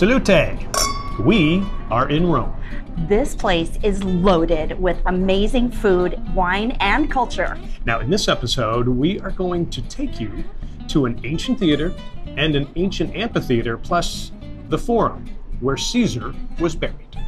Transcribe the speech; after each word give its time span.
Salute! 0.00 0.56
We 1.20 1.62
are 1.90 2.08
in 2.08 2.26
Rome. 2.26 2.56
This 3.06 3.34
place 3.34 3.78
is 3.82 4.02
loaded 4.02 4.80
with 4.80 4.96
amazing 5.04 5.70
food, 5.70 6.18
wine, 6.34 6.70
and 6.80 7.10
culture. 7.10 7.58
Now, 7.84 8.00
in 8.00 8.08
this 8.08 8.26
episode, 8.26 8.88
we 8.88 9.20
are 9.20 9.30
going 9.30 9.68
to 9.68 9.82
take 9.82 10.18
you 10.18 10.42
to 10.88 11.04
an 11.04 11.20
ancient 11.24 11.58
theater 11.58 11.94
and 12.38 12.56
an 12.56 12.70
ancient 12.76 13.14
amphitheater, 13.14 13.76
plus 13.76 14.32
the 14.70 14.78
Forum, 14.78 15.26
where 15.60 15.76
Caesar 15.76 16.34
was 16.58 16.74
buried. 16.74 17.18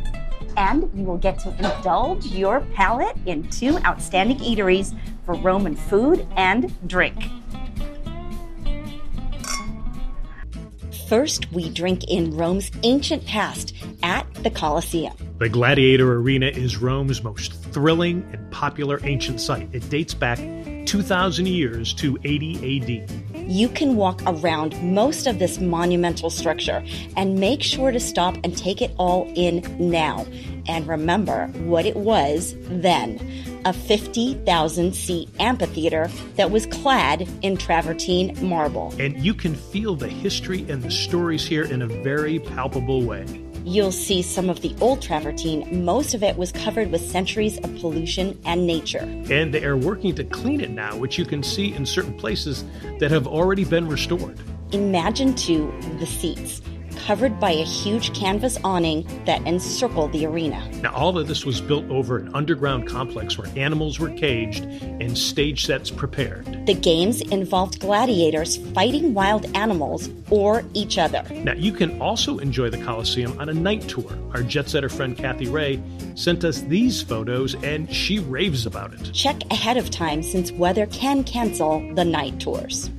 And 0.56 0.90
you 0.94 1.04
will 1.04 1.18
get 1.18 1.40
to 1.40 1.50
indulge 1.62 2.24
your 2.24 2.60
palate 2.72 3.18
in 3.26 3.46
two 3.50 3.76
outstanding 3.84 4.38
eateries 4.38 4.96
for 5.26 5.34
Roman 5.34 5.76
food 5.76 6.26
and 6.38 6.74
drink. 6.88 7.22
First, 11.12 11.52
we 11.52 11.68
drink 11.68 12.04
in 12.08 12.34
Rome's 12.34 12.70
ancient 12.84 13.26
past 13.26 13.74
at 14.02 14.26
the 14.42 14.48
Colosseum. 14.48 15.12
The 15.36 15.50
Gladiator 15.50 16.10
Arena 16.14 16.46
is 16.46 16.78
Rome's 16.78 17.22
most 17.22 17.52
thrilling 17.64 18.26
and 18.32 18.50
popular 18.50 18.98
ancient 19.02 19.38
site. 19.38 19.68
It 19.74 19.86
dates 19.90 20.14
back 20.14 20.38
2,000 20.86 21.44
years 21.44 21.92
to 21.92 22.16
80 22.24 23.04
AD. 23.04 23.10
You 23.34 23.68
can 23.68 23.96
walk 23.96 24.22
around 24.24 24.82
most 24.82 25.26
of 25.26 25.38
this 25.38 25.60
monumental 25.60 26.30
structure 26.30 26.82
and 27.14 27.38
make 27.38 27.62
sure 27.62 27.90
to 27.90 28.00
stop 28.00 28.38
and 28.42 28.56
take 28.56 28.80
it 28.80 28.94
all 28.96 29.30
in 29.34 29.60
now. 29.78 30.24
And 30.66 30.88
remember 30.88 31.48
what 31.66 31.84
it 31.84 31.96
was 31.96 32.54
then 32.70 33.18
a 33.64 33.72
50,000 33.72 34.94
seat 34.94 35.28
amphitheater 35.38 36.10
that 36.36 36.50
was 36.50 36.66
clad 36.66 37.28
in 37.42 37.56
travertine 37.56 38.36
marble. 38.42 38.94
And 38.98 39.18
you 39.24 39.34
can 39.34 39.54
feel 39.54 39.94
the 39.94 40.08
history 40.08 40.64
and 40.68 40.82
the 40.82 40.90
stories 40.90 41.44
here 41.44 41.64
in 41.64 41.82
a 41.82 41.86
very 41.86 42.38
palpable 42.38 43.02
way. 43.02 43.24
You'll 43.64 43.92
see 43.92 44.22
some 44.22 44.50
of 44.50 44.60
the 44.60 44.74
old 44.80 45.00
travertine. 45.00 45.84
Most 45.84 46.14
of 46.14 46.22
it 46.22 46.36
was 46.36 46.50
covered 46.50 46.90
with 46.90 47.00
centuries 47.00 47.58
of 47.58 47.74
pollution 47.76 48.38
and 48.44 48.66
nature. 48.66 49.08
And 49.30 49.54
they 49.54 49.64
are 49.64 49.76
working 49.76 50.14
to 50.16 50.24
clean 50.24 50.60
it 50.60 50.70
now, 50.70 50.96
which 50.96 51.16
you 51.16 51.24
can 51.24 51.44
see 51.44 51.72
in 51.72 51.86
certain 51.86 52.14
places 52.14 52.64
that 52.98 53.12
have 53.12 53.28
already 53.28 53.64
been 53.64 53.86
restored. 53.88 54.38
Imagine, 54.72 55.34
too, 55.34 55.72
the 56.00 56.06
seats 56.06 56.60
covered 57.06 57.38
by 57.40 57.50
a 57.50 57.64
huge 57.64 58.14
canvas 58.14 58.58
awning 58.62 59.06
that 59.24 59.44
encircled 59.46 60.12
the 60.12 60.24
arena. 60.24 60.66
Now, 60.82 60.92
all 60.94 61.18
of 61.18 61.26
this 61.26 61.44
was 61.44 61.60
built 61.60 61.84
over 61.90 62.18
an 62.18 62.34
underground 62.34 62.88
complex 62.88 63.36
where 63.36 63.48
animals 63.56 63.98
were 63.98 64.10
caged 64.10 64.64
and 64.64 65.16
stage 65.18 65.66
sets 65.66 65.90
prepared. 65.90 66.66
The 66.66 66.74
games 66.74 67.20
involved 67.20 67.80
gladiators 67.80 68.56
fighting 68.72 69.14
wild 69.14 69.46
animals 69.56 70.10
or 70.30 70.64
each 70.74 70.96
other. 70.98 71.22
Now, 71.30 71.54
you 71.54 71.72
can 71.72 72.00
also 72.00 72.38
enjoy 72.38 72.70
the 72.70 72.78
Colosseum 72.78 73.38
on 73.40 73.48
a 73.48 73.54
night 73.54 73.82
tour. 73.88 74.10
Our 74.32 74.42
jet 74.42 74.68
setter 74.68 74.88
friend 74.88 75.16
Kathy 75.16 75.48
Ray 75.48 75.82
sent 76.14 76.44
us 76.44 76.60
these 76.62 77.02
photos 77.02 77.54
and 77.64 77.92
she 77.92 78.20
raves 78.20 78.66
about 78.66 78.94
it. 78.94 79.12
Check 79.12 79.42
ahead 79.50 79.76
of 79.76 79.90
time 79.90 80.22
since 80.22 80.52
weather 80.52 80.86
can 80.86 81.24
cancel 81.24 81.80
the 81.94 82.04
night 82.04 82.38
tours. 82.38 82.90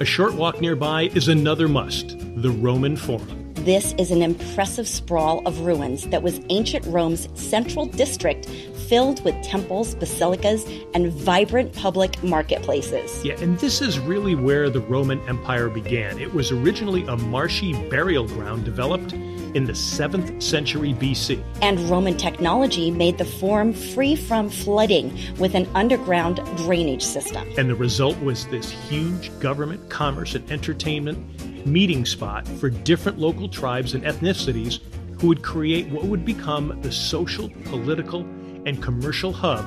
A 0.00 0.04
short 0.04 0.34
walk 0.34 0.60
nearby 0.60 1.02
is 1.14 1.28
another 1.28 1.68
must 1.68 2.16
the 2.34 2.50
Roman 2.50 2.96
Forum. 2.96 3.52
This 3.54 3.94
is 3.96 4.10
an 4.10 4.22
impressive 4.22 4.88
sprawl 4.88 5.40
of 5.46 5.60
ruins 5.60 6.08
that 6.08 6.20
was 6.20 6.40
ancient 6.48 6.84
Rome's 6.86 7.28
central 7.40 7.86
district 7.86 8.46
filled 8.88 9.24
with 9.24 9.40
temples, 9.44 9.94
basilicas, 9.94 10.64
and 10.94 11.12
vibrant 11.12 11.72
public 11.74 12.20
marketplaces. 12.24 13.24
Yeah, 13.24 13.40
and 13.40 13.56
this 13.60 13.80
is 13.80 14.00
really 14.00 14.34
where 14.34 14.68
the 14.68 14.80
Roman 14.80 15.20
Empire 15.28 15.68
began. 15.68 16.18
It 16.18 16.34
was 16.34 16.50
originally 16.50 17.06
a 17.06 17.16
marshy 17.16 17.72
burial 17.88 18.26
ground 18.26 18.64
developed 18.64 19.14
in 19.54 19.64
the 19.64 19.72
7th 19.72 20.42
century 20.42 20.92
BC. 20.92 21.42
And 21.62 21.78
Roman 21.88 22.16
technology 22.16 22.90
made 22.90 23.18
the 23.18 23.24
Forum 23.24 23.72
free 23.72 24.16
from 24.16 24.50
flooding 24.50 25.16
with 25.38 25.54
an 25.54 25.68
underground 25.74 26.40
drainage 26.56 27.02
system. 27.02 27.48
And 27.56 27.70
the 27.70 27.74
result 27.74 28.20
was 28.20 28.46
this 28.48 28.70
huge 28.70 29.30
government, 29.40 29.88
commerce, 29.88 30.34
and 30.34 30.50
entertainment 30.50 31.66
meeting 31.66 32.04
spot 32.04 32.46
for 32.46 32.68
different 32.68 33.18
local 33.18 33.48
tribes 33.48 33.94
and 33.94 34.04
ethnicities 34.04 34.80
who 35.20 35.28
would 35.28 35.42
create 35.42 35.88
what 35.88 36.04
would 36.04 36.24
become 36.24 36.78
the 36.82 36.92
social, 36.92 37.48
political, 37.64 38.20
and 38.66 38.82
commercial 38.82 39.32
hub 39.32 39.64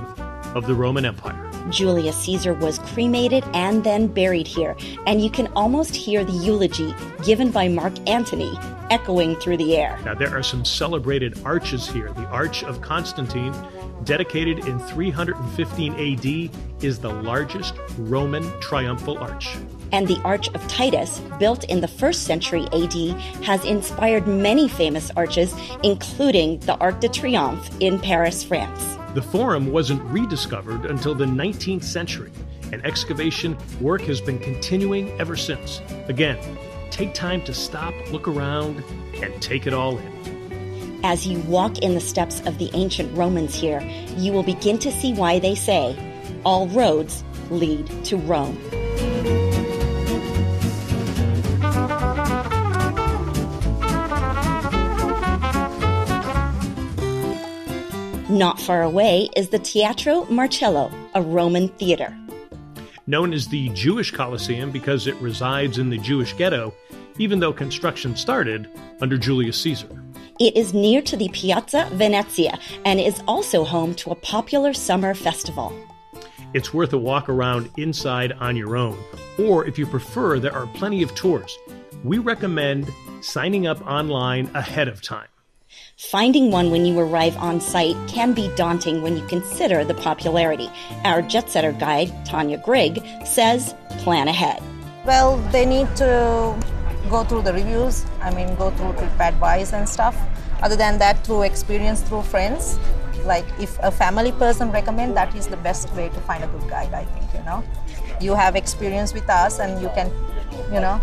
of 0.55 0.67
the 0.67 0.73
Roman 0.73 1.05
Empire. 1.05 1.46
Julius 1.69 2.17
Caesar 2.23 2.53
was 2.53 2.79
cremated 2.79 3.43
and 3.53 3.83
then 3.83 4.07
buried 4.07 4.47
here, 4.47 4.75
and 5.05 5.21
you 5.21 5.29
can 5.29 5.47
almost 5.55 5.95
hear 5.95 6.23
the 6.23 6.31
eulogy 6.31 6.93
given 7.23 7.51
by 7.51 7.67
Mark 7.67 7.93
Antony 8.07 8.57
echoing 8.89 9.35
through 9.35 9.57
the 9.57 9.75
air. 9.75 9.99
Now, 10.05 10.13
there 10.13 10.35
are 10.35 10.43
some 10.43 10.63
celebrated 10.63 11.39
arches 11.43 11.87
here. 11.89 12.11
The 12.13 12.25
Arch 12.27 12.63
of 12.63 12.81
Constantine, 12.81 13.53
dedicated 14.07 14.65
in 14.65 14.79
315 14.79 15.93
AD, 15.93 16.83
is 16.83 16.97
the 16.97 17.09
largest 17.09 17.75
Roman 17.97 18.43
triumphal 18.61 19.17
arch. 19.19 19.57
And 19.91 20.07
the 20.07 20.19
Arch 20.23 20.47
of 20.49 20.67
Titus, 20.67 21.21
built 21.39 21.63
in 21.65 21.81
the 21.81 21.87
first 21.87 22.23
century 22.23 22.65
AD, 22.73 22.93
has 23.43 23.63
inspired 23.65 24.27
many 24.27 24.67
famous 24.67 25.11
arches, 25.15 25.53
including 25.83 26.59
the 26.61 26.75
Arc 26.77 26.99
de 27.01 27.09
Triomphe 27.09 27.69
in 27.81 27.99
Paris, 27.99 28.43
France. 28.43 28.97
The 29.13 29.21
Forum 29.21 29.71
wasn't 29.71 30.01
rediscovered 30.03 30.85
until 30.85 31.13
the 31.13 31.25
19th 31.25 31.83
century, 31.83 32.31
and 32.71 32.85
excavation 32.85 33.57
work 33.81 34.01
has 34.01 34.21
been 34.21 34.39
continuing 34.39 35.09
ever 35.19 35.35
since. 35.35 35.81
Again, 36.07 36.37
take 36.91 37.13
time 37.13 37.43
to 37.43 37.53
stop, 37.53 37.93
look 38.11 38.27
around, 38.27 38.83
and 39.21 39.41
take 39.41 39.67
it 39.67 39.73
all 39.73 39.97
in. 39.97 40.36
As 41.07 41.25
you 41.25 41.39
walk 41.43 41.77
in 41.77 41.93
the 41.93 42.01
steps 42.01 42.41
of 42.45 42.57
the 42.57 42.69
ancient 42.73 43.17
Romans 43.17 43.55
here, 43.55 43.79
you 44.17 44.33
will 44.33 44.43
begin 44.43 44.77
to 44.79 44.91
see 44.91 45.13
why 45.13 45.39
they 45.39 45.55
say, 45.55 45.97
all 46.43 46.67
roads 46.67 47.23
lead 47.49 47.87
to 48.03 48.17
Rome. 48.17 48.57
Not 58.29 58.59
far 58.59 58.83
away 58.83 59.29
is 59.37 59.47
the 59.47 59.59
Teatro 59.59 60.25
Marcello, 60.25 60.91
a 61.15 61.21
Roman 61.21 61.69
theater. 61.69 62.13
Known 63.07 63.31
as 63.31 63.47
the 63.47 63.69
Jewish 63.69 64.11
Colosseum 64.11 64.71
because 64.71 65.07
it 65.07 65.15
resides 65.21 65.77
in 65.77 65.89
the 65.89 65.99
Jewish 65.99 66.33
ghetto, 66.33 66.73
even 67.17 67.39
though 67.39 67.53
construction 67.53 68.13
started 68.17 68.69
under 68.99 69.17
Julius 69.17 69.57
Caesar. 69.61 70.03
It 70.39 70.55
is 70.55 70.71
near 70.71 71.01
to 71.01 71.17
the 71.17 71.29
Piazza 71.29 71.89
Venezia 71.93 72.59
and 72.85 72.99
is 72.99 73.23
also 73.27 73.63
home 73.63 73.95
to 73.95 74.11
a 74.11 74.15
popular 74.15 74.71
summer 74.71 75.15
festival. 75.15 75.73
It's 76.53 76.71
worth 76.71 76.93
a 76.93 76.97
walk 76.97 77.27
around 77.27 77.71
inside 77.77 78.33
on 78.33 78.55
your 78.55 78.77
own, 78.77 78.99
or 79.39 79.65
if 79.65 79.79
you 79.79 79.87
prefer, 79.87 80.37
there 80.39 80.53
are 80.53 80.67
plenty 80.67 81.01
of 81.01 81.15
tours. 81.15 81.57
We 82.03 82.19
recommend 82.19 82.87
signing 83.21 83.65
up 83.65 83.81
online 83.87 84.51
ahead 84.53 84.87
of 84.87 85.01
time. 85.01 85.27
Finding 85.97 86.51
one 86.51 86.69
when 86.69 86.85
you 86.85 86.99
arrive 86.99 87.35
on 87.37 87.59
site 87.59 87.95
can 88.07 88.33
be 88.33 88.47
daunting 88.55 89.01
when 89.01 89.17
you 89.17 89.25
consider 89.25 89.83
the 89.83 89.95
popularity. 89.95 90.69
Our 91.03 91.23
jet 91.23 91.49
setter 91.49 91.71
guide, 91.71 92.13
Tanya 92.25 92.59
Grigg, 92.59 93.03
says 93.25 93.73
plan 93.99 94.27
ahead. 94.27 94.61
Well, 95.03 95.37
they 95.51 95.65
need 95.65 95.93
to 95.95 96.55
go 97.07 97.23
through 97.23 97.41
the 97.43 97.53
reviews, 97.53 98.05
I 98.21 98.33
mean, 98.33 98.55
go 98.55 98.71
through 98.71 98.93
TripAdvice 98.93 99.73
and 99.73 99.87
stuff. 99.87 100.15
Other 100.61 100.75
than 100.75 100.97
that, 100.99 101.23
through 101.25 101.43
experience, 101.43 102.01
through 102.01 102.23
friends. 102.23 102.79
Like 103.25 103.45
if 103.59 103.77
a 103.79 103.91
family 103.91 104.31
person 104.31 104.71
recommend, 104.71 105.17
that 105.17 105.35
is 105.35 105.47
the 105.47 105.57
best 105.57 105.93
way 105.93 106.09
to 106.09 106.19
find 106.21 106.43
a 106.43 106.47
good 106.47 106.69
guide, 106.69 106.93
I 106.93 107.05
think, 107.05 107.33
you 107.33 107.43
know. 107.43 107.63
You 108.21 108.33
have 108.35 108.55
experience 108.55 109.13
with 109.13 109.29
us 109.29 109.59
and 109.59 109.81
you 109.81 109.89
can, 109.89 110.11
you 110.71 110.79
know, 110.79 111.01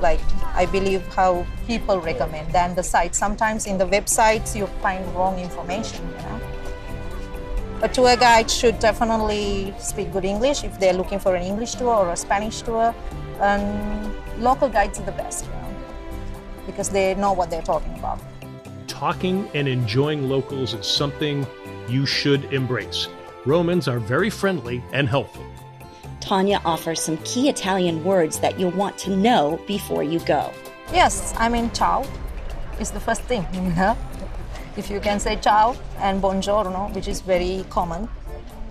like 0.00 0.20
I 0.54 0.66
believe 0.66 1.06
how 1.14 1.46
people 1.66 2.00
recommend 2.00 2.52
than 2.52 2.74
the 2.74 2.82
site. 2.82 3.14
Sometimes 3.14 3.66
in 3.66 3.78
the 3.78 3.86
websites 3.86 4.54
you 4.54 4.66
find 4.82 5.02
wrong 5.14 5.38
information. 5.38 6.06
You 6.08 6.16
know? 6.16 6.40
A 7.82 7.88
tour 7.88 8.16
guide 8.16 8.50
should 8.50 8.78
definitely 8.78 9.74
speak 9.78 10.12
good 10.12 10.24
English 10.24 10.64
if 10.64 10.78
they're 10.78 10.94
looking 10.94 11.18
for 11.18 11.34
an 11.34 11.42
English 11.42 11.74
tour 11.74 11.94
or 11.94 12.10
a 12.10 12.16
Spanish 12.16 12.62
tour. 12.62 12.94
And 13.40 14.14
local 14.38 14.68
guides 14.68 14.98
are 15.00 15.04
the 15.04 15.12
best, 15.12 15.44
you 15.44 15.50
know, 15.50 15.74
because 16.66 16.88
they 16.88 17.14
know 17.14 17.32
what 17.32 17.50
they're 17.50 17.62
talking 17.62 17.92
about. 17.98 18.20
Talking 18.86 19.48
and 19.54 19.68
enjoying 19.68 20.28
locals 20.28 20.74
is 20.74 20.86
something 20.86 21.46
you 21.88 22.06
should 22.06 22.44
embrace. 22.52 23.08
Romans 23.44 23.88
are 23.88 23.98
very 23.98 24.30
friendly 24.30 24.82
and 24.92 25.08
helpful. 25.08 25.44
Tanya 26.20 26.60
offers 26.64 27.00
some 27.00 27.18
key 27.18 27.48
Italian 27.48 28.02
words 28.02 28.40
that 28.40 28.58
you'll 28.58 28.72
want 28.72 28.98
to 28.98 29.16
know 29.16 29.60
before 29.66 30.02
you 30.02 30.18
go. 30.20 30.52
Yes, 30.92 31.32
I 31.36 31.48
mean, 31.48 31.70
ciao 31.70 32.04
is 32.80 32.90
the 32.90 33.00
first 33.00 33.22
thing, 33.22 33.46
you 33.52 33.60
know. 33.60 33.96
If 34.76 34.90
you 34.90 35.00
can 35.00 35.20
say 35.20 35.36
ciao 35.36 35.76
and 35.98 36.20
buongiorno, 36.20 36.92
which 36.94 37.08
is 37.08 37.20
very 37.20 37.64
common, 37.70 38.08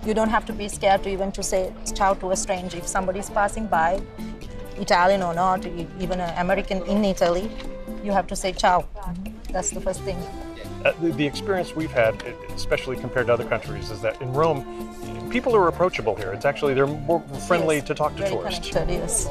you 0.04 0.14
don't 0.14 0.28
have 0.28 0.44
to 0.46 0.52
be 0.52 0.68
scared 0.68 1.02
to 1.04 1.08
even 1.08 1.32
to 1.32 1.42
say 1.42 1.72
ciao 1.94 2.14
to 2.14 2.30
a 2.30 2.36
stranger. 2.36 2.78
If 2.78 2.86
somebody's 2.86 3.30
passing 3.30 3.66
by, 3.66 4.00
Italian 4.78 5.22
or 5.22 5.34
not, 5.34 5.66
even 6.00 6.20
an 6.20 6.38
American 6.38 6.82
in 6.86 7.04
Italy, 7.04 7.50
you 8.04 8.12
have 8.12 8.26
to 8.28 8.36
say 8.36 8.52
ciao. 8.52 8.86
That's 9.50 9.70
the 9.70 9.80
first 9.80 10.00
thing. 10.02 10.18
Uh, 10.84 10.92
the, 11.00 11.10
the, 11.12 11.26
experience 11.26 11.74
we've 11.74 11.90
had, 11.90 12.14
especially 12.54 12.96
compared 12.96 13.26
to 13.26 13.32
other 13.32 13.44
countries, 13.44 13.90
is 13.90 14.00
that 14.02 14.20
in 14.20 14.32
Rome, 14.32 14.60
people 15.30 15.56
are 15.56 15.66
approachable 15.68 16.14
here. 16.14 16.32
It's 16.32 16.44
actually 16.44 16.74
they're 16.74 16.86
more 16.86 17.20
friendly 17.48 17.76
yes, 17.76 17.86
to 17.88 17.94
talk 17.94 18.14
to 18.16 18.28
tourists. 18.28 18.68
Yes. 18.72 19.28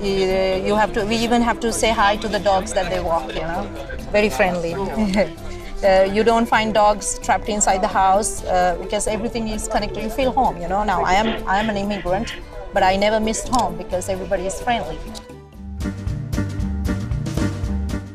You, 0.00 0.66
you 0.66 0.74
have 0.74 0.92
to. 0.94 1.04
We 1.04 1.16
even 1.16 1.40
have 1.42 1.60
to 1.60 1.72
say 1.72 1.90
hi 1.90 2.16
to 2.16 2.28
the 2.28 2.40
dogs 2.40 2.72
that 2.72 2.90
they 2.90 3.00
walk. 3.00 3.28
You 3.32 3.42
know, 3.42 3.68
very 4.10 4.30
friendly. 4.30 4.74
Uh, 5.82 6.08
you 6.14 6.22
don't 6.22 6.46
find 6.46 6.72
dogs 6.72 7.18
trapped 7.24 7.48
inside 7.48 7.82
the 7.82 7.88
house 7.88 8.44
uh, 8.44 8.78
because 8.80 9.08
everything 9.08 9.48
is 9.48 9.66
connected. 9.66 10.00
You 10.00 10.10
feel 10.10 10.30
home, 10.30 10.56
you 10.62 10.68
know. 10.68 10.84
Now 10.84 11.02
I 11.02 11.14
am 11.14 11.28
I 11.48 11.58
am 11.58 11.68
an 11.70 11.76
immigrant, 11.76 12.36
but 12.72 12.82
I 12.82 12.96
never 12.96 13.20
missed 13.20 13.48
home 13.48 13.76
because 13.76 14.08
everybody 14.08 14.46
is 14.46 14.60
friendly. 14.60 14.98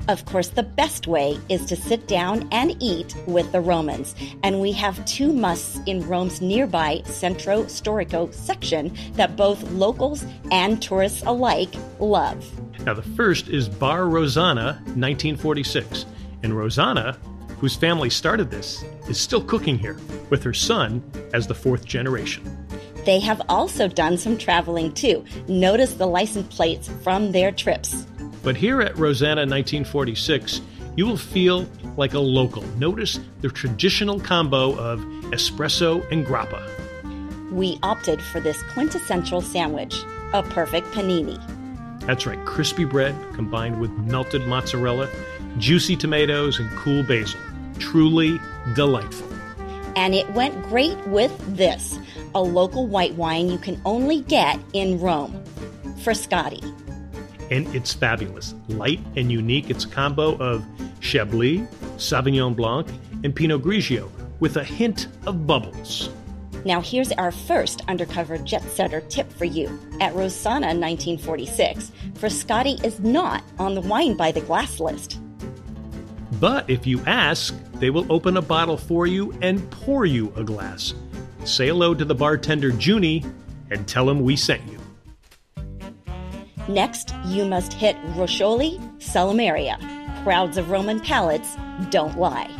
Of 0.07 0.23
course, 0.23 0.47
the 0.47 0.63
best 0.63 1.05
way 1.05 1.37
is 1.49 1.65
to 1.65 1.75
sit 1.75 2.07
down 2.07 2.47
and 2.53 2.77
eat 2.79 3.13
with 3.25 3.51
the 3.51 3.59
Romans. 3.59 4.15
And 4.41 4.61
we 4.61 4.71
have 4.71 5.03
two 5.05 5.33
musts 5.33 5.81
in 5.85 6.07
Rome's 6.07 6.39
nearby 6.39 7.01
Centro 7.05 7.63
Storico 7.63 8.33
section 8.33 8.95
that 9.13 9.35
both 9.35 9.61
locals 9.71 10.25
and 10.49 10.81
tourists 10.81 11.23
alike 11.25 11.75
love. 11.99 12.45
Now, 12.85 12.93
the 12.93 13.01
first 13.01 13.49
is 13.49 13.67
Bar 13.67 14.03
Rossana, 14.03 14.75
1946. 14.95 16.05
And 16.43 16.55
Rosanna, 16.55 17.17
whose 17.59 17.75
family 17.75 18.09
started 18.09 18.49
this, 18.49 18.85
is 19.09 19.19
still 19.19 19.43
cooking 19.43 19.77
here 19.77 19.97
with 20.29 20.41
her 20.43 20.53
son 20.53 21.03
as 21.33 21.47
the 21.47 21.55
fourth 21.55 21.83
generation. 21.83 22.66
They 23.07 23.21
have 23.21 23.41
also 23.47 23.87
done 23.87 24.17
some 24.17 24.37
traveling 24.37 24.91
too. 24.91 25.23
Notice 25.47 25.93
the 25.93 26.05
license 26.05 26.53
plates 26.53 26.89
from 27.03 27.31
their 27.31 27.53
trips. 27.53 28.05
But 28.43 28.57
here 28.57 28.81
at 28.81 28.97
Rosanna 28.97 29.43
1946, 29.43 30.59
you 30.97 31.05
will 31.05 31.15
feel 31.15 31.65
like 31.95 32.15
a 32.15 32.19
local. 32.19 32.63
Notice 32.75 33.17
the 33.39 33.47
traditional 33.47 34.19
combo 34.19 34.75
of 34.77 34.99
espresso 35.31 36.05
and 36.11 36.25
grappa. 36.25 36.61
We 37.49 37.79
opted 37.81 38.21
for 38.21 38.41
this 38.41 38.61
quintessential 38.73 39.39
sandwich, 39.39 39.95
a 40.33 40.43
perfect 40.43 40.87
panini. 40.87 41.39
That's 42.01 42.25
right, 42.25 42.43
crispy 42.45 42.83
bread 42.83 43.15
combined 43.33 43.79
with 43.79 43.91
melted 43.91 44.45
mozzarella, 44.47 45.07
juicy 45.57 45.95
tomatoes, 45.95 46.59
and 46.59 46.69
cool 46.71 47.03
basil. 47.03 47.39
Truly 47.79 48.37
delightful. 48.75 49.36
And 49.97 50.15
it 50.15 50.29
went 50.31 50.61
great 50.63 50.97
with 51.07 51.33
this, 51.57 51.99
a 52.33 52.41
local 52.41 52.87
white 52.87 53.15
wine 53.15 53.49
you 53.49 53.57
can 53.57 53.81
only 53.83 54.21
get 54.21 54.59
in 54.71 54.99
Rome, 55.01 55.43
Frascati 56.03 56.63
and 57.51 57.73
it's 57.75 57.93
fabulous. 57.93 58.53
Light 58.67 58.99
and 59.15 59.31
unique, 59.31 59.69
it's 59.69 59.85
a 59.85 59.89
combo 59.89 60.35
of 60.37 60.65
Chablis, 60.99 61.67
Sauvignon 61.97 62.55
Blanc, 62.55 62.87
and 63.23 63.35
Pinot 63.35 63.61
Grigio 63.61 64.09
with 64.39 64.57
a 64.57 64.63
hint 64.63 65.07
of 65.25 65.47
bubbles. 65.47 66.09
Now, 66.65 66.81
here's 66.81 67.11
our 67.13 67.31
first 67.31 67.81
undercover 67.87 68.37
jet 68.37 68.63
setter 68.63 69.01
tip 69.01 69.31
for 69.31 69.45
you. 69.45 69.67
At 70.01 70.13
Rossana 70.13 70.77
1946, 70.77 71.91
Frascati 72.13 72.83
is 72.83 72.99
not 72.99 73.43
on 73.57 73.75
the 73.75 73.81
wine 73.81 74.17
by 74.17 74.31
the 74.31 74.41
glass 74.41 74.79
list. 74.79 75.19
But 76.33 76.69
if 76.69 76.85
you 76.85 77.01
ask, 77.05 77.55
they 77.75 77.89
will 77.89 78.05
open 78.11 78.37
a 78.37 78.41
bottle 78.41 78.77
for 78.77 79.07
you 79.07 79.33
and 79.41 79.69
pour 79.71 80.05
you 80.05 80.33
a 80.35 80.43
glass. 80.43 80.93
Say 81.45 81.67
hello 81.67 81.93
to 81.93 82.03
the 82.03 82.15
bartender 82.15 82.69
Junie 82.69 83.23
and 83.71 83.87
tell 83.87 84.09
him 84.09 84.21
we 84.21 84.35
sent 84.35 84.61
you. 84.69 84.77
Next, 86.67 87.13
you 87.25 87.45
must 87.45 87.71
hit 87.71 87.95
Roscioli, 88.15 88.77
Salumeria. 88.99 89.77
Crowds 90.23 90.57
of 90.57 90.69
Roman 90.69 90.99
palates 90.99 91.55
don't 91.89 92.17
lie. 92.19 92.51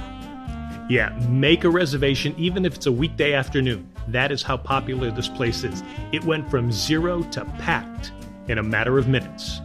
Yeah, 0.90 1.10
make 1.28 1.66
a 1.66 1.70
reservation 1.70 2.34
even 2.38 2.63
if 2.66 2.75
it's 2.75 2.86
a 2.86 2.92
weekday 2.92 3.34
afternoon. 3.34 3.92
That 4.08 4.31
is 4.31 4.42
how 4.42 4.56
popular 4.56 5.12
this 5.12 5.28
place 5.28 5.66
is. 5.66 5.84
It 6.13 6.24
went 6.24 6.50
from 6.50 6.72
zero 6.72 7.24
to 7.24 7.44
packed 7.60 8.13
in 8.48 8.58
a 8.58 8.63
matter 8.63 8.98
of 8.98 9.10
minutes. 9.10 9.60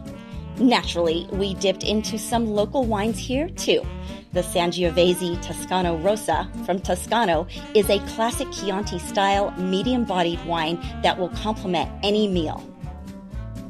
Naturally, 0.63 1.27
we 1.29 1.55
dipped 1.55 1.83
into 1.83 2.17
some 2.17 2.47
local 2.47 2.85
wines 2.85 3.19
here 3.19 3.49
too. 3.49 3.85
The 4.31 4.39
Sangiovese 4.39 5.41
Toscano 5.41 5.97
Rosa 5.97 6.49
from 6.65 6.79
Toscano 6.79 7.47
is 7.75 7.89
a 7.89 7.99
classic 8.15 8.49
Chianti 8.49 8.97
style, 8.97 9.51
medium 9.57 10.05
bodied 10.05 10.43
wine 10.45 10.79
that 11.03 11.19
will 11.19 11.27
complement 11.27 11.91
any 12.01 12.29
meal. 12.29 12.63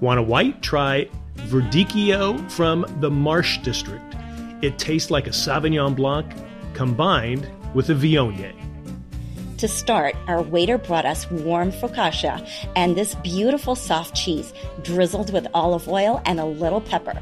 Want 0.02 0.20
a 0.20 0.24
white? 0.24 0.62
Try 0.62 1.10
Verdicchio 1.48 2.50
from 2.52 2.86
the 3.00 3.10
Marsh 3.10 3.58
district. 3.64 4.16
It 4.62 4.78
tastes 4.78 5.10
like 5.10 5.26
a 5.26 5.32
Sauvignon 5.32 5.96
Blanc 5.96 6.32
combined 6.76 7.50
with 7.74 7.90
a 7.90 7.96
Viognier. 7.96 8.54
To 9.64 9.70
start, 9.70 10.18
our 10.28 10.42
waiter 10.42 10.78
brought 10.78 11.06
us 11.06 11.32
warm 11.32 11.72
focaccia 11.72 12.46
and 12.76 12.98
this 12.98 13.16
beautiful 13.16 13.76
soft 13.76 14.14
cheese 14.14 14.54
drizzled 14.82 15.32
with 15.32 15.48
olive 15.54 15.88
oil 15.88 16.22
and 16.26 16.38
a 16.38 16.44
little 16.44 16.82
pepper 16.82 17.18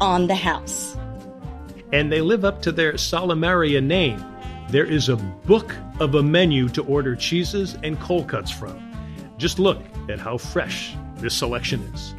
on 0.00 0.26
the 0.26 0.34
house. 0.34 0.96
And 1.92 2.10
they 2.10 2.20
live 2.20 2.44
up 2.44 2.62
to 2.62 2.72
their 2.72 2.94
Salumeria 2.94 3.80
name. 3.80 4.20
There 4.70 4.84
is 4.84 5.08
a 5.08 5.14
book 5.14 5.72
of 6.00 6.16
a 6.16 6.22
menu 6.24 6.68
to 6.70 6.82
order 6.82 7.14
cheeses 7.14 7.78
and 7.84 8.00
cold 8.00 8.26
cuts 8.26 8.50
from. 8.50 8.76
Just 9.38 9.60
look 9.60 9.80
at 10.08 10.18
how 10.18 10.36
fresh 10.36 10.96
this 11.18 11.36
selection 11.36 11.80
is. 11.94 12.12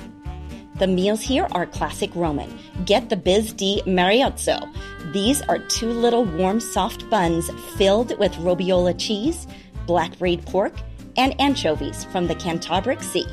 The 0.77 0.88
meals 0.88 1.22
here 1.22 1.48
are 1.54 1.66
classic 1.66 2.13
Roman. 2.16 2.60
Get 2.83 3.10
the 3.10 3.16
Biz 3.16 3.54
di 3.54 3.81
Mariozzo. 3.86 4.69
These 5.13 5.42
are 5.44 5.57
two 5.57 5.89
little 5.89 6.25
warm, 6.25 6.60
soft 6.60 7.10
buns 7.10 7.50
filled 7.77 8.18
with 8.19 8.33
robiola 8.33 8.94
cheese, 9.00 9.48
black 9.86 10.18
braid 10.19 10.45
pork, 10.45 10.74
and 11.16 11.39
anchovies 11.39 12.04
from 12.04 12.27
the 12.27 12.36
Cantabric 12.36 13.01
Sea. 13.01 13.25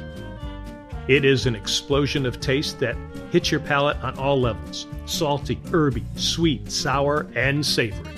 It 1.08 1.24
is 1.24 1.46
an 1.46 1.56
explosion 1.56 2.26
of 2.26 2.38
taste 2.38 2.78
that 2.78 2.96
hits 3.32 3.50
your 3.50 3.58
palate 3.58 3.96
on 4.04 4.16
all 4.18 4.40
levels 4.40 4.86
salty, 5.06 5.60
herby, 5.72 6.04
sweet, 6.14 6.70
sour, 6.70 7.26
and 7.34 7.66
savory. 7.66 8.14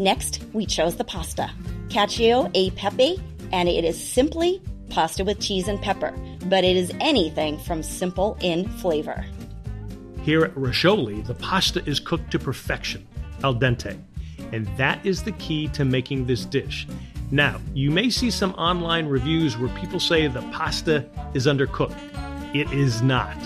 Next, 0.00 0.42
we 0.52 0.66
chose 0.66 0.96
the 0.96 1.04
pasta, 1.04 1.52
cacio 1.86 2.50
e 2.52 2.72
pepe, 2.72 3.22
and 3.52 3.68
it 3.68 3.84
is 3.84 3.96
simply 3.96 4.60
pasta 4.90 5.24
with 5.24 5.38
cheese 5.38 5.68
and 5.68 5.80
pepper, 5.80 6.12
but 6.48 6.64
it 6.64 6.76
is 6.76 6.92
anything 7.00 7.58
from 7.58 7.82
simple 7.82 8.36
in 8.40 8.68
flavor. 8.68 9.24
Here 10.22 10.44
at 10.44 10.54
Roscioli, 10.54 11.24
the 11.26 11.34
pasta 11.34 11.82
is 11.88 12.00
cooked 12.00 12.30
to 12.32 12.38
perfection, 12.38 13.06
al 13.44 13.54
dente, 13.54 13.98
and 14.52 14.66
that 14.76 15.04
is 15.04 15.22
the 15.22 15.32
key 15.32 15.68
to 15.68 15.84
making 15.84 16.26
this 16.26 16.44
dish. 16.44 16.86
Now, 17.30 17.60
you 17.74 17.90
may 17.90 18.10
see 18.10 18.30
some 18.30 18.52
online 18.52 19.06
reviews 19.06 19.58
where 19.58 19.68
people 19.76 20.00
say 20.00 20.26
the 20.28 20.42
pasta 20.52 21.08
is 21.34 21.46
undercooked. 21.46 21.96
It 22.54 22.72
is 22.72 23.02
not. 23.02 23.36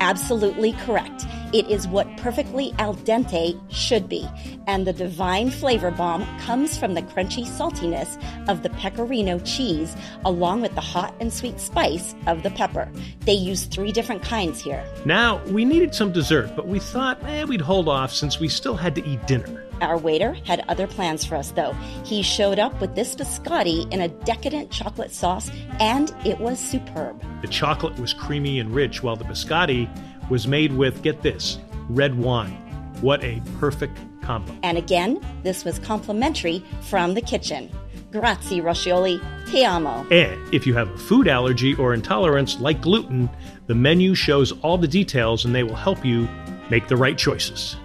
Absolutely 0.00 0.72
correct. 0.84 1.26
It 1.52 1.68
is 1.68 1.86
what 1.86 2.16
perfectly 2.16 2.72
al 2.78 2.94
dente 2.94 3.60
should 3.70 4.08
be, 4.08 4.26
and 4.66 4.86
the 4.86 4.92
divine 4.92 5.50
flavor 5.50 5.90
bomb 5.90 6.24
comes 6.38 6.78
from 6.78 6.94
the 6.94 7.02
crunchy 7.02 7.46
saltiness 7.46 8.16
of 8.48 8.62
the 8.62 8.70
pecorino 8.70 9.38
cheese 9.40 9.94
along 10.24 10.62
with 10.62 10.74
the 10.74 10.80
hot 10.80 11.14
and 11.20 11.32
sweet 11.32 11.60
spice 11.60 12.14
of 12.26 12.42
the 12.42 12.50
pepper. 12.50 12.90
They 13.20 13.34
use 13.34 13.64
three 13.64 13.92
different 13.92 14.22
kinds 14.22 14.62
here. 14.62 14.82
Now, 15.04 15.44
we 15.46 15.64
needed 15.66 15.94
some 15.94 16.10
dessert, 16.10 16.56
but 16.56 16.68
we 16.68 16.78
thought 16.78 17.22
eh, 17.24 17.44
we'd 17.44 17.60
hold 17.60 17.88
off 17.88 18.12
since 18.12 18.40
we 18.40 18.48
still 18.48 18.76
had 18.76 18.94
to 18.94 19.06
eat 19.06 19.26
dinner. 19.26 19.62
Our 19.82 19.98
waiter 19.98 20.34
had 20.44 20.64
other 20.68 20.86
plans 20.86 21.24
for 21.24 21.34
us, 21.34 21.50
though. 21.50 21.72
He 22.04 22.22
showed 22.22 22.60
up 22.60 22.80
with 22.80 22.94
this 22.94 23.16
biscotti 23.16 23.92
in 23.92 24.00
a 24.00 24.08
decadent 24.08 24.70
chocolate 24.70 25.10
sauce, 25.10 25.50
and 25.80 26.14
it 26.24 26.38
was 26.38 26.60
superb. 26.60 27.20
The 27.42 27.48
chocolate 27.48 27.98
was 27.98 28.14
creamy 28.14 28.60
and 28.60 28.72
rich, 28.72 29.02
while 29.02 29.16
the 29.16 29.24
biscotti 29.24 29.90
was 30.30 30.46
made 30.46 30.72
with, 30.72 31.02
get 31.02 31.22
this, 31.22 31.58
red 31.88 32.18
wine. 32.18 32.56
What 33.00 33.22
a 33.24 33.42
perfect 33.58 33.98
combo. 34.22 34.56
And 34.62 34.78
again, 34.78 35.20
this 35.42 35.64
was 35.64 35.78
complimentary 35.78 36.64
from 36.82 37.14
the 37.14 37.20
kitchen. 37.20 37.70
Grazie, 38.12 38.60
Roscioli. 38.60 39.20
Ti 39.50 39.64
amo. 39.64 40.06
And 40.10 40.54
if 40.54 40.66
you 40.66 40.74
have 40.74 40.88
a 40.90 40.98
food 40.98 41.28
allergy 41.28 41.74
or 41.74 41.94
intolerance 41.94 42.60
like 42.60 42.80
gluten, 42.80 43.28
the 43.66 43.74
menu 43.74 44.14
shows 44.14 44.52
all 44.60 44.78
the 44.78 44.88
details 44.88 45.44
and 45.44 45.54
they 45.54 45.62
will 45.62 45.74
help 45.74 46.04
you 46.04 46.28
make 46.70 46.88
the 46.88 46.96
right 46.96 47.16
choices. 47.16 47.76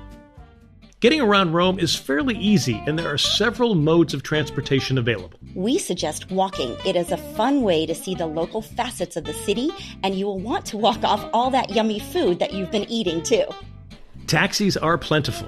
Getting 0.99 1.21
around 1.21 1.53
Rome 1.53 1.77
is 1.77 1.95
fairly 1.95 2.35
easy, 2.39 2.81
and 2.87 2.97
there 2.97 3.07
are 3.07 3.19
several 3.19 3.75
modes 3.75 4.15
of 4.15 4.23
transportation 4.23 4.97
available. 4.97 5.39
We 5.53 5.77
suggest 5.77 6.31
walking. 6.31 6.75
It 6.87 6.95
is 6.95 7.11
a 7.11 7.17
fun 7.17 7.61
way 7.61 7.85
to 7.85 7.93
see 7.93 8.15
the 8.15 8.25
local 8.25 8.63
facets 8.63 9.15
of 9.15 9.25
the 9.25 9.33
city, 9.33 9.69
and 10.01 10.15
you 10.15 10.25
will 10.25 10.39
want 10.39 10.65
to 10.67 10.77
walk 10.77 11.03
off 11.03 11.23
all 11.33 11.51
that 11.51 11.69
yummy 11.69 11.99
food 11.99 12.39
that 12.39 12.51
you've 12.51 12.71
been 12.71 12.89
eating 12.89 13.21
too. 13.21 13.45
Taxis 14.25 14.75
are 14.75 14.97
plentiful. 14.97 15.47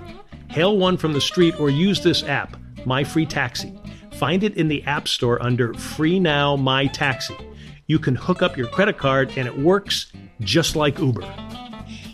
Hail 0.51 0.77
one 0.77 0.97
from 0.97 1.13
the 1.13 1.21
street 1.21 1.59
or 1.59 1.71
use 1.71 2.03
this 2.03 2.21
app, 2.21 2.55
My 2.85 3.03
Free 3.03 3.25
Taxi. 3.25 3.73
Find 4.11 4.43
it 4.43 4.55
in 4.55 4.67
the 4.67 4.83
App 4.83 5.07
Store 5.07 5.41
under 5.41 5.73
Free 5.73 6.19
Now 6.19 6.57
My 6.57 6.85
Taxi. 6.85 7.35
You 7.87 7.97
can 7.97 8.13
hook 8.13 8.43
up 8.43 8.55
your 8.55 8.67
credit 8.67 8.99
card 8.99 9.31
and 9.35 9.47
it 9.47 9.57
works 9.57 10.11
just 10.41 10.75
like 10.75 10.99
Uber. 10.99 11.27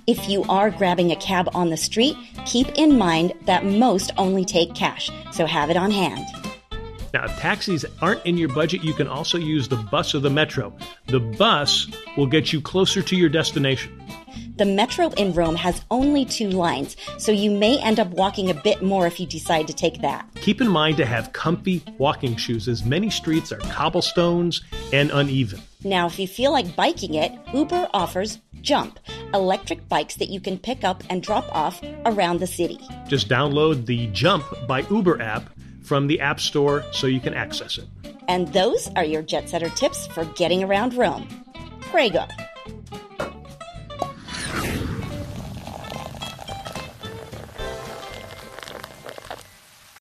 If 0.07 0.29
you 0.29 0.43
are 0.43 0.69
grabbing 0.69 1.11
a 1.11 1.15
cab 1.15 1.49
on 1.55 1.71
the 1.71 1.77
street, 1.77 2.15
keep 2.45 2.67
in 2.75 2.95
mind 2.95 3.33
that 3.45 3.65
most 3.65 4.11
only 4.19 4.45
take 4.45 4.75
cash, 4.75 5.09
so 5.31 5.47
have 5.47 5.71
it 5.71 5.77
on 5.77 5.89
hand. 5.89 6.27
Now, 7.11 7.25
if 7.25 7.35
taxis 7.37 7.85
aren't 8.03 8.23
in 8.23 8.37
your 8.37 8.49
budget, 8.49 8.83
you 8.83 8.93
can 8.93 9.07
also 9.07 9.39
use 9.39 9.67
the 9.67 9.77
bus 9.77 10.13
or 10.13 10.19
the 10.19 10.29
metro. 10.29 10.75
The 11.07 11.21
bus 11.21 11.87
will 12.17 12.27
get 12.27 12.53
you 12.53 12.61
closer 12.61 13.01
to 13.01 13.15
your 13.15 13.29
destination. 13.29 13.99
The 14.57 14.65
metro 14.65 15.09
in 15.11 15.33
Rome 15.33 15.55
has 15.55 15.83
only 15.89 16.23
two 16.23 16.49
lines, 16.49 16.95
so 17.17 17.31
you 17.31 17.49
may 17.49 17.81
end 17.81 17.99
up 17.99 18.09
walking 18.09 18.49
a 18.51 18.53
bit 18.53 18.83
more 18.83 19.07
if 19.07 19.19
you 19.19 19.25
decide 19.25 19.65
to 19.67 19.73
take 19.73 20.01
that. 20.01 20.29
Keep 20.35 20.61
in 20.61 20.67
mind 20.67 20.97
to 20.97 21.05
have 21.05 21.33
comfy 21.33 21.83
walking 21.97 22.35
shoes, 22.35 22.67
as 22.67 22.85
many 22.85 23.09
streets 23.09 23.51
are 23.51 23.59
cobblestones 23.59 24.61
and 24.93 25.09
uneven. 25.11 25.61
Now, 25.83 26.07
if 26.07 26.19
you 26.19 26.27
feel 26.27 26.51
like 26.51 26.75
biking 26.75 27.15
it, 27.15 27.31
Uber 27.53 27.89
offers 27.93 28.37
Jump, 28.65 28.99
electric 29.31 29.87
bikes 29.87 30.15
that 30.15 30.29
you 30.29 30.39
can 30.39 30.57
pick 30.57 30.83
up 30.83 31.03
and 31.07 31.21
drop 31.21 31.45
off 31.53 31.79
around 32.03 32.39
the 32.39 32.47
city. 32.47 32.79
Just 33.07 33.29
download 33.29 33.85
the 33.85 34.07
Jump 34.07 34.43
by 34.67 34.79
Uber 34.89 35.21
app 35.21 35.51
from 35.83 36.07
the 36.07 36.19
App 36.19 36.39
Store 36.39 36.83
so 36.91 37.05
you 37.05 37.19
can 37.19 37.35
access 37.35 37.77
it. 37.77 37.85
And 38.27 38.47
those 38.53 38.89
are 38.95 39.05
your 39.05 39.21
Jet 39.21 39.49
Setter 39.49 39.69
tips 39.69 40.07
for 40.07 40.25
getting 40.33 40.63
around 40.63 40.95
Rome. 40.95 41.27
Prego. 41.81 42.25